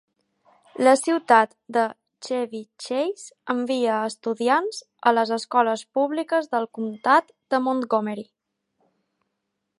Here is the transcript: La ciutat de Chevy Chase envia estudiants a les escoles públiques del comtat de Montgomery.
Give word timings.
La 0.85 0.93
ciutat 1.01 1.51
de 1.75 1.83
Chevy 2.27 2.61
Chase 2.85 3.37
envia 3.55 3.99
estudiants 4.13 4.81
a 5.11 5.15
les 5.19 5.35
escoles 5.39 5.85
públiques 5.99 6.51
del 6.57 6.69
comtat 6.79 7.33
de 7.55 7.61
Montgomery. 7.69 8.27